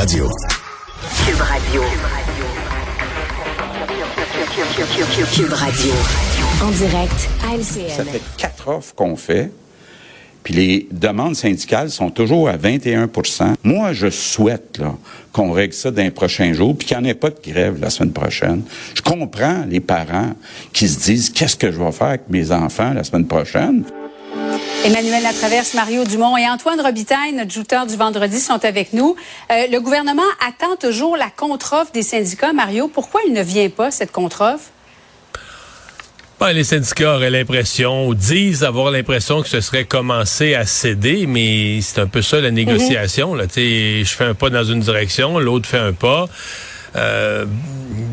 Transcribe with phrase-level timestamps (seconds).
[0.00, 0.30] Radio.
[1.26, 1.82] Cube Radio.
[5.34, 5.92] Cube Radio.
[6.62, 7.90] En direct à LCN.
[7.90, 9.52] Ça fait quatre offres qu'on fait.
[10.42, 14.96] Puis les demandes syndicales sont toujours à 21% Moi, je souhaite là,
[15.32, 17.78] qu'on règle ça dans les prochains jours, puis qu'il n'y en ait pas de grève
[17.78, 18.62] la semaine prochaine.
[18.94, 20.32] Je comprends les parents
[20.72, 23.84] qui se disent qu'est-ce que je vais faire avec mes enfants la semaine prochaine?
[24.82, 29.14] Emmanuel Latraverse, Mario Dumont et Antoine Robitaille, notre jouteur du vendredi, sont avec nous.
[29.52, 32.54] Euh, le gouvernement attend toujours la contre-offre des syndicats.
[32.54, 34.64] Mario, pourquoi il ne vient pas, cette contre-offre?
[36.40, 41.26] Ben, les syndicats auraient l'impression, ou disent avoir l'impression que ce serait commencé à céder,
[41.26, 43.34] mais c'est un peu ça la négociation.
[43.34, 43.44] là.
[43.54, 46.26] Je fais un pas dans une direction, l'autre fait un pas.
[46.96, 47.44] Euh,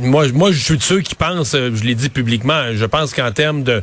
[0.02, 3.32] moi, moi, je suis de ceux qui pensent, je l'ai dit publiquement, je pense qu'en
[3.32, 3.82] termes de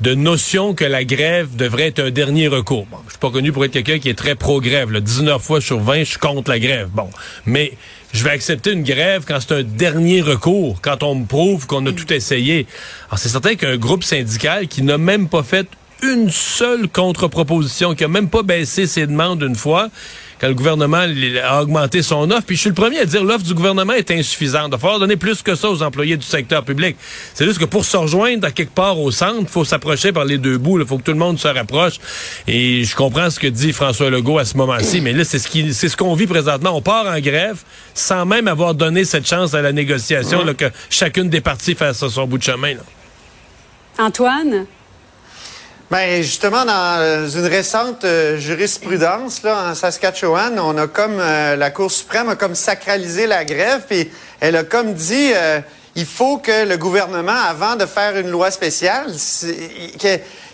[0.00, 2.86] de notion que la grève devrait être un dernier recours.
[2.90, 4.90] Bon, je suis pas connu pour être quelqu'un qui est très pro-grève.
[5.00, 6.88] 19 fois sur 20, je contre la grève.
[6.92, 7.08] Bon,
[7.46, 7.72] mais
[8.12, 11.84] je vais accepter une grève quand c'est un dernier recours, quand on me prouve qu'on
[11.86, 12.66] a tout essayé.
[13.08, 15.68] Alors, c'est certain qu'un groupe syndical qui n'a même pas fait
[16.02, 19.88] une seule contre-proposition, qui a même pas baissé ses demandes une fois,
[20.40, 21.06] quand le gouvernement
[21.44, 22.42] a augmenté son offre.
[22.42, 24.66] Puis je suis le premier à dire l'offre du gouvernement est insuffisante.
[24.68, 26.96] Il va falloir donner plus que ça aux employés du secteur public.
[27.34, 30.24] C'est juste que pour se rejoindre à quelque part au centre, il faut s'approcher par
[30.24, 30.80] les deux bouts.
[30.80, 31.94] Il faut que tout le monde se rapproche.
[32.46, 35.48] Et je comprends ce que dit François Legault à ce moment-ci, mais là, c'est ce
[35.48, 36.76] qui, c'est ce qu'on vit présentement.
[36.76, 37.62] On part en grève
[37.94, 42.06] sans même avoir donné cette chance à la négociation là, que chacune des parties fasse
[42.06, 42.74] son bout de chemin.
[43.98, 44.66] Antoine?
[45.90, 51.56] Ben justement, dans euh, une récente euh, jurisprudence là, en Saskatchewan, on a comme euh,
[51.56, 55.32] la Cour suprême a comme sacralisé la grève, puis elle a comme dit
[55.94, 59.12] il faut que le gouvernement, avant de faire une loi spéciale,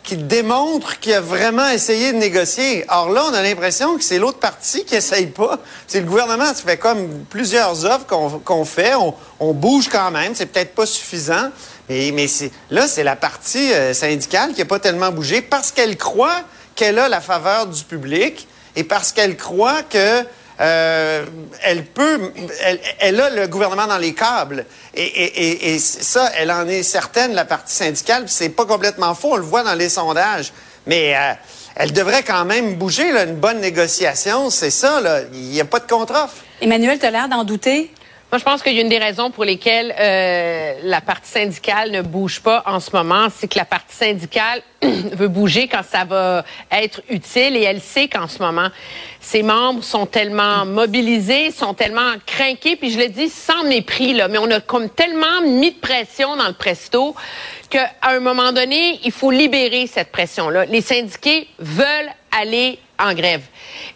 [0.03, 2.84] qu'il démontre qu'il a vraiment essayé de négocier.
[2.89, 5.58] Or là, on a l'impression que c'est l'autre partie qui essaye pas.
[5.86, 8.06] C'est le gouvernement, ça fait comme plusieurs offres
[8.45, 11.51] qu'on fait, on, on bouge quand même, c'est peut-être pas suffisant,
[11.91, 12.27] mais
[12.70, 16.42] là, c'est la partie euh, syndicale qui n'a pas tellement bougé parce qu'elle croit
[16.77, 18.46] qu'elle a la faveur du public
[18.77, 20.24] et parce qu'elle croit que
[20.61, 21.24] euh,
[21.62, 22.33] elle peut,
[23.00, 24.67] elle, a le gouvernement dans les câbles.
[24.95, 28.24] Et, ça, elle en est certaine, la partie syndicale.
[28.29, 30.52] C'est pas complètement faux, on le voit dans les sondages.
[30.86, 31.33] Mais euh,
[31.74, 35.00] elle devrait quand même bouger, là, une bonne négociation, c'est ça.
[35.33, 36.36] Il n'y a pas de contre-offre.
[36.61, 37.90] Emmanuel, tu as l'air d'en douter?
[38.33, 41.91] Moi, je pense qu'il y a une des raisons pour lesquelles euh, la partie syndicale
[41.91, 46.05] ne bouge pas en ce moment, c'est que la partie syndicale veut bouger quand ça
[46.05, 48.68] va être utile et elle sait qu'en ce moment,
[49.18, 54.39] ses membres sont tellement mobilisés, sont tellement craqués, puis je le dis sans mépris, mais
[54.39, 57.17] on a comme tellement mis de pression dans le presto
[57.68, 60.67] qu'à un moment donné, il faut libérer cette pression-là.
[60.67, 63.42] Les syndiqués veulent aller en grève.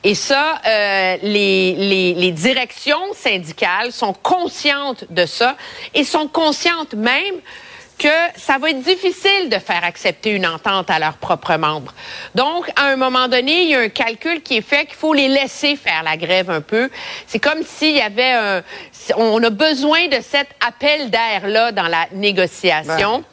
[0.02, 5.56] Et ça, euh, les, les, les, directions syndicales sont conscientes de ça
[5.94, 7.40] et sont conscientes même
[7.98, 11.94] que ça va être difficile de faire accepter une entente à leurs propres membres.
[12.34, 15.14] Donc, à un moment donné, il y a un calcul qui est fait qu'il faut
[15.14, 16.90] les laisser faire la grève un peu.
[17.26, 18.62] C'est comme s'il y avait un...
[19.16, 23.18] On a besoin de cet appel d'air-là dans la négociation.
[23.18, 23.24] Ben,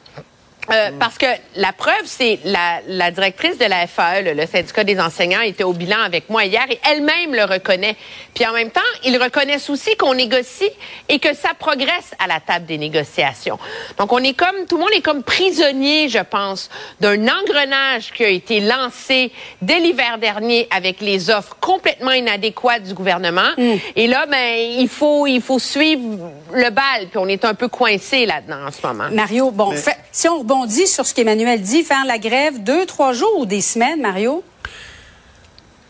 [0.71, 4.99] euh, parce que la preuve, c'est la, la, directrice de la FAE, le, syndicat des
[4.99, 7.95] enseignants, était au bilan avec moi hier et elle-même le reconnaît.
[8.33, 10.69] Puis en même temps, ils reconnaissent aussi qu'on négocie
[11.09, 13.59] et que ça progresse à la table des négociations.
[13.97, 18.23] Donc on est comme, tout le monde est comme prisonnier, je pense, d'un engrenage qui
[18.23, 23.51] a été lancé dès l'hiver dernier avec les offres complètement inadéquates du gouvernement.
[23.57, 23.73] Mm.
[23.95, 27.07] Et là, ben, il faut, il faut suivre le bal.
[27.09, 29.09] Puis on est un peu coincé là-dedans en ce moment.
[29.11, 29.73] Mario, bon,
[30.11, 33.47] si on on dit sur ce qu'Emmanuel dit, faire la grève deux, trois jours ou
[33.47, 34.43] des semaines, Mario?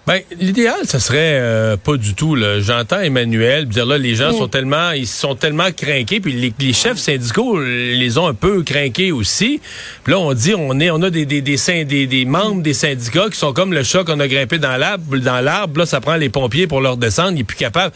[0.08, 2.36] Ben, l'idéal, ce serait euh, pas du tout.
[2.60, 4.38] J'entends Emmanuel dire là, les gens mm.
[4.38, 9.12] sont tellement, ils sont tellement craqués, puis les, chefs syndicaux les ont un peu craqués
[9.12, 9.62] aussi.
[10.04, 13.30] Puis là, on dit, on est, on a des des, des, des, membres des syndicats
[13.30, 15.82] qui sont comme le chat qu'on a grimpé dans l'arbre, dans l'arbre.
[15.82, 17.94] Là, ça prend les pompiers pour leur descendre, il est plus capable.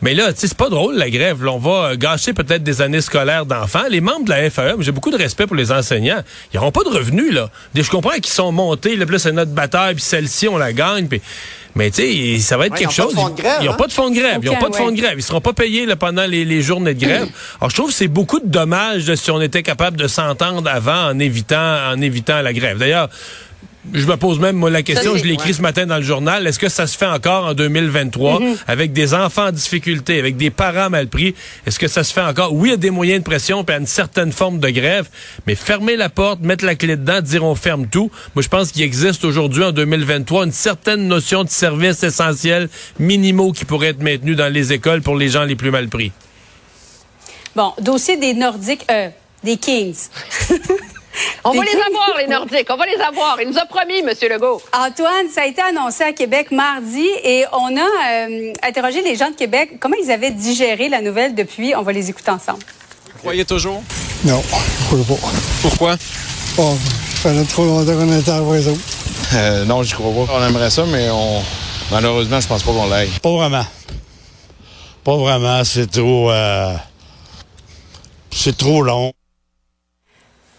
[0.00, 1.42] Mais là, tu sais, c'est pas drôle la grève.
[1.42, 3.88] Là, on va gâcher peut-être des années scolaires d'enfants.
[3.90, 6.22] Les membres de la FAE, j'ai beaucoup de respect pour les enseignants.
[6.54, 7.50] Ils n'auront pas de revenus là.
[7.74, 8.94] Je comprends qu'ils sont montés.
[8.94, 11.08] Là, là c'est notre bataille, puis celle-ci on la gagne.
[11.08, 11.20] Puis
[11.78, 13.14] mais tu sais, ça va être quelque chose.
[13.60, 14.40] ils n'ont pas de fonds de grève.
[14.42, 15.14] ils n'ont pas de fonds de grève.
[15.16, 17.28] Ils seront pas payés pendant les, journées de grève.
[17.60, 21.10] Alors, je trouve que c'est beaucoup de dommages si on était capable de s'entendre avant
[21.10, 22.78] en évitant, en évitant la grève.
[22.78, 23.08] D'ailleurs,
[23.92, 25.56] Je me pose même moi la question, Ça, je l'ai écrit ouais.
[25.56, 28.56] ce matin dans le journal, est-ce que ça se fait encore en 2023 Mm-hmm.
[28.66, 31.34] avec des enfants en difficulté, avec des parents mal pris?
[31.66, 32.52] Est-ce que ça se fait encore?
[32.52, 34.60] Oui, il y a des moyens de pression puis il y a une certaine forme
[34.60, 35.08] de grève,
[35.46, 38.10] mais fermer la porte, mettre la clé dedans, dire on ferme tout.
[38.34, 42.68] Moi, je pense qu'il existe aujourd'hui en 2023 une certaine notion de services essentiels
[42.98, 46.12] minimaux qui pourraient être maintenus dans les écoles pour les gens les plus mal pris.
[47.56, 49.08] Bon, dossier des Nordiques, euh,
[49.42, 50.08] des Kings.
[51.44, 52.66] On va les avoir, les Nordiques.
[52.70, 53.40] On va les avoir.
[53.40, 54.10] Il nous a promis, M.
[54.30, 54.60] Legault.
[54.72, 57.80] Antoine, ça a été annoncé à Québec mardi et on a
[58.28, 61.74] euh, interrogé les gens de Québec comment ils avaient digéré la nouvelle depuis?
[61.74, 62.60] On va les écouter ensemble.
[63.20, 63.82] croyez toujours?
[64.24, 64.42] Non,
[64.90, 65.26] je ne crois pas.
[65.62, 65.96] Pourquoi?
[66.58, 66.76] Oh,
[67.22, 68.70] ça fait trop longtemps qu'on était après ça.
[69.34, 70.32] Euh, non, j'y crois pas.
[70.34, 71.42] On aimerait ça, mais on
[71.90, 73.10] malheureusement, je pense pas qu'on l'aille.
[73.22, 73.64] Pas vraiment.
[75.04, 75.62] Pas vraiment.
[75.64, 76.30] C'est trop.
[76.30, 76.74] euh,
[78.30, 79.12] c'est trop long.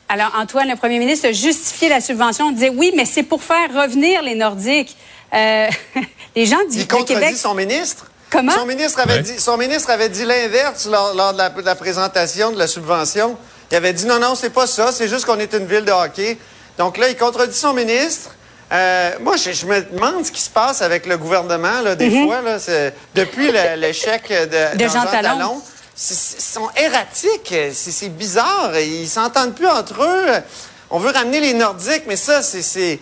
[0.10, 2.48] Alors, Antoine, le premier ministre a justifié la subvention.
[2.48, 4.96] On disait oui, mais c'est pour faire revenir les Nordiques.
[5.34, 5.68] Euh,
[6.36, 7.38] les gens du Il contredit Québec.
[7.38, 8.08] son ministre?
[8.32, 8.52] Comment?
[8.52, 9.22] Son ministre avait Ouais.
[9.22, 12.68] dit, son ministre avait dit l'inverse lors, lors de, la, de la présentation de la
[12.68, 13.38] subvention.
[13.72, 15.92] Il avait dit non, non, c'est pas ça, c'est juste qu'on est une ville de
[15.92, 16.38] hockey.
[16.80, 18.32] Donc là, il contredit son ministre.
[18.72, 22.10] Euh, moi, je, je me demande ce qui se passe avec le gouvernement, là, des
[22.26, 25.62] fois, là, c'est- depuis l'échec de, De Jean Talon.
[26.00, 30.42] Sont erratiques, c'est bizarre, ils s'entendent plus entre eux.
[30.90, 33.00] On veut ramener les Nordiques, mais ça, c'est...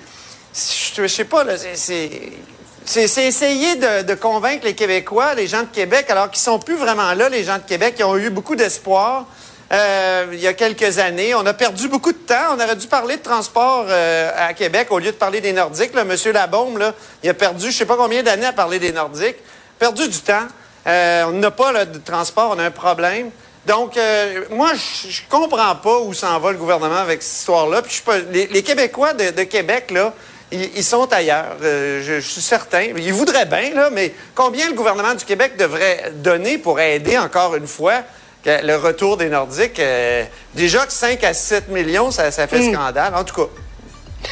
[0.54, 1.46] Je sais pas,
[1.76, 2.32] c'est-
[2.88, 7.30] essayer de, convaincre les Québécois, les gens de Québec, alors qu'ils sont plus vraiment là,
[7.30, 9.28] les gens de Québec, qui ont eu beaucoup d'espoir
[9.72, 11.36] euh, il y a quelques années.
[11.36, 12.54] On a perdu beaucoup de temps.
[12.54, 15.94] On aurait dû parler de transport euh, à Québec au lieu de parler des Nordiques.
[15.94, 19.36] Monsieur Labaume, là, il a perdu je sais pas combien d'années à parler des Nordiques.
[19.78, 20.48] Perdu du temps.
[20.88, 23.30] Euh, on n'a pas là, de transport, on a un problème.
[23.66, 27.82] Donc, euh, moi, je comprends pas où s'en va le gouvernement avec cette histoire-là.
[27.82, 28.02] Puis
[28.32, 30.14] les, les Québécois de, de Québec, là,
[30.52, 31.58] ils, ils sont ailleurs.
[31.62, 32.84] Euh, je, je suis certain.
[32.96, 37.56] Ils voudraient bien, là, mais combien le gouvernement du Québec devrait donner pour aider, encore
[37.56, 38.04] une fois,
[38.46, 39.80] le retour des Nordiques?
[39.80, 40.24] Euh,
[40.56, 43.14] déjà que 5 à 7 millions, ça, ça fait scandale.
[43.14, 43.52] En tout cas,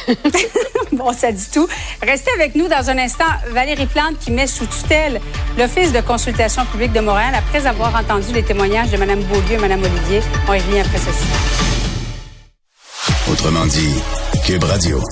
[0.92, 1.68] Bon, ça dit tout.
[2.02, 3.24] Restez avec nous dans un instant.
[3.50, 5.20] Valérie Plante qui met sous tutelle
[5.58, 9.58] l'Office de consultation publique de Montréal après avoir entendu les témoignages de Mme Beaulieu et
[9.58, 10.20] Mme Olivier.
[10.48, 11.26] On y revient après ceci.
[13.30, 13.94] Autrement dit,
[14.44, 15.02] Cube Radio.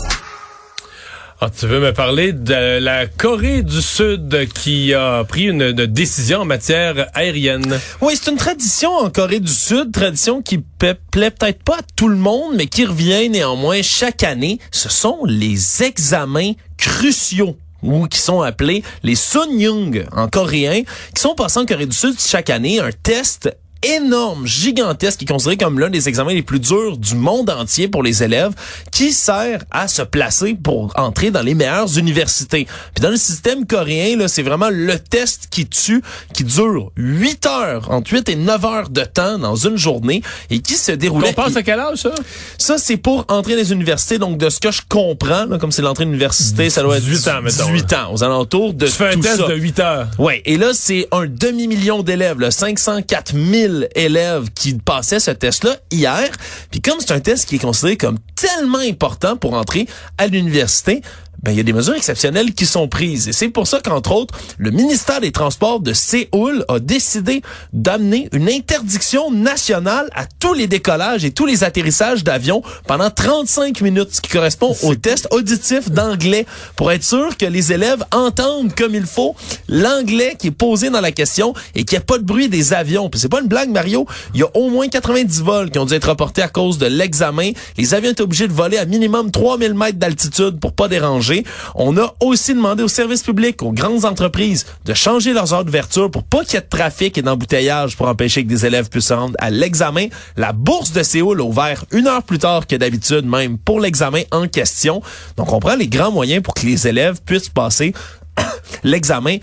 [1.41, 6.43] Ah, tu veux me parler de la Corée du Sud qui a pris une, décision
[6.43, 7.81] en matière aérienne?
[8.01, 12.07] Oui, c'est une tradition en Corée du Sud, tradition qui plaît peut-être pas à tout
[12.07, 14.61] le monde, mais qui revient néanmoins chaque année.
[14.71, 20.83] Ce sont les examens cruciaux ou qui sont appelés les Sunyung en coréen,
[21.15, 23.51] qui sont passés en Corée du Sud chaque année, un test
[23.83, 27.89] énorme, gigantesque, qui est considéré comme l'un des examens les plus durs du monde entier
[27.89, 28.53] pour les élèves,
[28.91, 32.67] qui sert à se placer pour entrer dans les meilleures universités.
[32.95, 37.47] Puis dans le système coréen, là, c'est vraiment le test qui tue, qui dure 8
[37.47, 41.31] heures, entre 8 et 9 heures de temps dans une journée, et qui se déroulait...
[41.31, 42.15] On pense à quel âge, ça?
[42.59, 44.19] Ça, c'est pour entrer dans les universités.
[44.19, 47.05] Donc, de ce que je comprends, là, comme c'est l'entrée à l'université, ça doit être
[47.05, 49.49] 18 ans, mettons, 18 ans, aux alentours de Tu fais un tout test ça.
[49.49, 50.09] de 8 heures.
[50.19, 55.77] Ouais, et là c'est un demi-million d'élèves, là, 504 000 élèves qui passaient ce test-là
[55.91, 56.29] hier.
[56.71, 59.87] Puis comme c'est un test qui est considéré comme tellement important pour entrer
[60.19, 61.03] à l'université,
[61.45, 63.29] ben il y a des mesures exceptionnelles qui sont prises.
[63.29, 67.43] Et c'est pour ça qu'entre autres, le ministère des Transports de Séoul a décidé
[67.75, 73.83] d'amener une interdiction nationale à tous les décollages et tous les atterrissages d'avions pendant 35
[73.83, 76.47] minutes, ce qui correspond au test auditif d'anglais,
[76.77, 79.37] pour être sûr que les élèves entendent comme il faut
[79.69, 82.73] l'anglais qui est posé dans la question et qu'il n'y a pas de bruit des
[82.73, 83.11] avions.
[83.11, 84.07] Puis c'est pas une blague, Mario.
[84.33, 86.87] Il y a au moins 90 vols qui ont dû être reportés à cause de
[86.87, 87.51] l'examen.
[87.77, 91.34] Les avions étaient obligés de voler à minimum 3000 mètres d'altitude pour pas déranger.
[91.75, 96.11] On a aussi demandé aux services publics, aux grandes entreprises, de changer leurs heures d'ouverture
[96.11, 99.07] pour pas qu'il y ait de trafic et d'embouteillage pour empêcher que des élèves puissent
[99.07, 100.07] se rendre à l'examen.
[100.37, 104.23] La bourse de Séoul a ouvert une heure plus tard que d'habitude, même pour l'examen
[104.31, 105.03] en question.
[105.37, 107.93] Donc, on prend les grands moyens pour que les élèves puissent passer
[108.85, 109.39] l'examen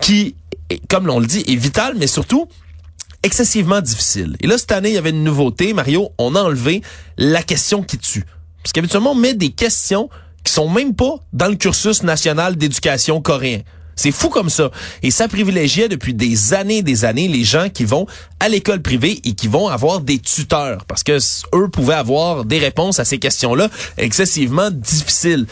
[0.00, 0.34] qui,
[0.88, 2.48] comme l'on le dit, est vital, mais surtout
[3.22, 4.36] excessivement difficile.
[4.40, 5.72] Et là, cette année, il y avait une nouveauté.
[5.72, 6.82] Mario, on a enlevé
[7.18, 8.24] la question qui tue.
[8.62, 10.08] Parce qu'habituellement, on met des questions
[10.46, 13.60] qui sont même pas dans le cursus national d'éducation coréen.
[13.96, 14.70] C'est fou comme ça.
[15.02, 18.06] Et ça privilégiait depuis des années et des années les gens qui vont
[18.38, 20.84] à l'école privée et qui vont avoir des tuteurs.
[20.84, 21.18] Parce que
[21.54, 25.46] eux pouvaient avoir des réponses à ces questions-là excessivement difficiles.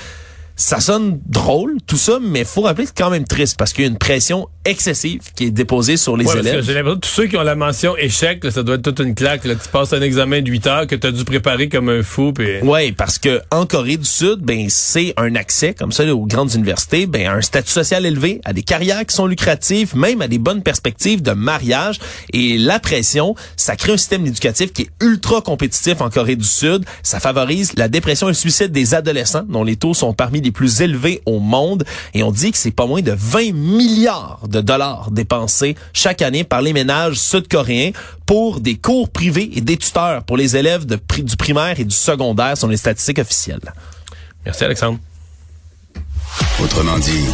[0.56, 3.84] Ça sonne drôle, tout ça, mais faut rappeler que c'est quand même triste parce qu'il
[3.84, 6.64] y a une pression excessive qui est déposée sur les Ouais, élèves.
[6.64, 9.00] J'ai l'impression que tous ceux qui ont la mention échec, là, ça doit être toute
[9.00, 9.44] une claque.
[9.44, 9.54] Là.
[9.56, 12.32] Tu passes un examen de 8 heures que tu as dû préparer comme un fou.
[12.32, 12.60] Puis...
[12.62, 16.54] Oui, parce que en Corée du Sud, ben c'est un accès comme ça aux grandes
[16.54, 20.28] universités, ben à un statut social élevé, à des carrières qui sont lucratives, même à
[20.28, 21.98] des bonnes perspectives de mariage.
[22.32, 26.44] Et la pression, ça crée un système éducatif qui est ultra compétitif en Corée du
[26.44, 26.84] Sud.
[27.02, 30.52] Ça favorise la dépression et le suicide des adolescents, dont les taux sont parmi les
[30.52, 31.84] plus élevés au monde.
[32.14, 36.44] Et on dit que c'est pas moins de 20 milliards de dollars dépensés chaque année
[36.44, 37.90] par les ménages sud-coréens
[38.26, 41.94] pour des cours privés et des tuteurs pour les élèves de du primaire et du
[41.94, 43.72] secondaire, selon les statistiques officielles.
[44.44, 44.98] Merci Alexandre.
[46.60, 47.24] Autrement dit,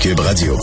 [0.00, 0.58] Cube Radio.